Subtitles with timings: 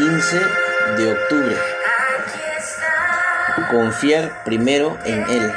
[0.00, 0.40] 15
[0.96, 1.56] de octubre.
[3.70, 5.52] Confiar primero en Él.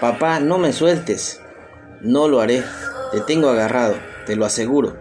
[0.00, 1.40] Papá, no me sueltes.
[2.00, 2.62] No lo haré.
[3.10, 3.96] Te tengo agarrado,
[4.26, 4.96] te lo aseguro.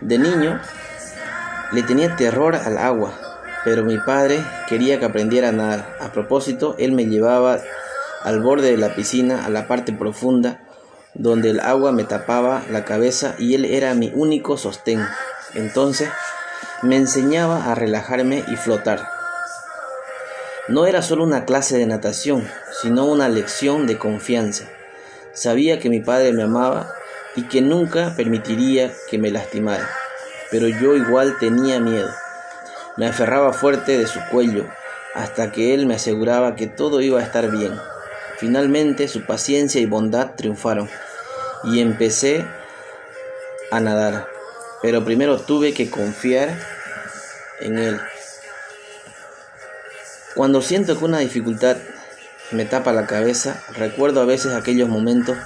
[0.00, 0.58] De niño
[1.72, 3.12] le tenía terror al agua,
[3.62, 5.98] pero mi padre quería que aprendiera a nadar.
[6.00, 7.58] A propósito, él me llevaba
[8.22, 10.62] al borde de la piscina, a la parte profunda,
[11.14, 15.04] donde el agua me tapaba la cabeza y él era mi único sostén.
[15.54, 16.08] Entonces
[16.82, 19.06] me enseñaba a relajarme y flotar.
[20.68, 22.46] No era solo una clase de natación,
[22.80, 24.64] sino una lección de confianza.
[25.32, 26.92] Sabía que mi padre me amaba
[27.34, 29.88] y que nunca permitiría que me lastimara,
[30.50, 32.10] pero yo igual tenía miedo.
[32.96, 34.66] Me aferraba fuerte de su cuello
[35.14, 37.72] hasta que él me aseguraba que todo iba a estar bien.
[38.40, 40.88] Finalmente su paciencia y bondad triunfaron
[41.62, 42.46] y empecé
[43.70, 44.28] a nadar,
[44.80, 46.58] pero primero tuve que confiar
[47.60, 48.00] en él.
[50.34, 51.76] Cuando siento que una dificultad
[52.50, 55.36] me tapa la cabeza, recuerdo a veces aquellos momentos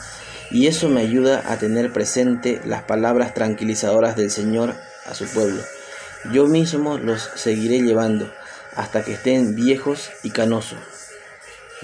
[0.52, 4.72] y eso me ayuda a tener presente las palabras tranquilizadoras del Señor
[5.04, 5.60] a su pueblo.
[6.32, 8.32] Yo mismo los seguiré llevando
[8.76, 10.78] hasta que estén viejos y canosos.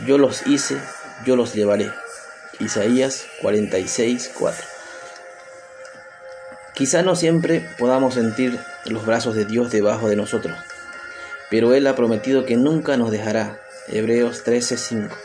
[0.07, 0.79] Yo los hice,
[1.25, 1.91] yo los llevaré.
[2.59, 4.65] Isaías 46, 4.
[6.75, 10.57] Quizá no siempre podamos sentir los brazos de Dios debajo de nosotros,
[11.51, 13.61] pero Él ha prometido que nunca nos dejará.
[13.89, 15.17] Hebreos 13, 5.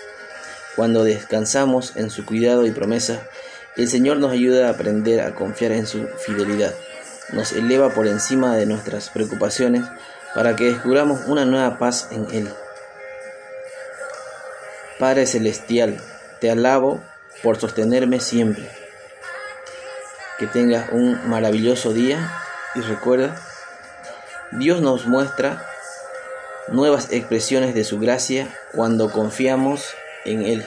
[0.75, 3.21] Cuando descansamos en su cuidado y promesa,
[3.77, 6.73] el Señor nos ayuda a aprender a confiar en su fidelidad.
[7.31, 9.83] Nos eleva por encima de nuestras preocupaciones
[10.33, 12.49] para que descubramos una nueva paz en Él.
[14.99, 15.99] Padre Celestial,
[16.39, 17.03] te alabo
[17.43, 18.69] por sostenerme siempre.
[20.39, 22.31] Que tengas un maravilloso día
[22.75, 23.35] y recuerda,
[24.51, 25.65] Dios nos muestra
[26.69, 29.85] nuevas expresiones de su gracia cuando confiamos
[30.23, 30.65] en Él.